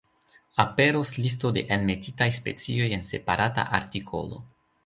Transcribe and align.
Aperos 0.63 1.11
listo 1.25 1.51
de 1.59 1.63
enmetitaj 1.77 2.29
specioj 2.39 2.91
en 2.99 3.07
separata 3.13 3.71
artikolo. 3.81 4.43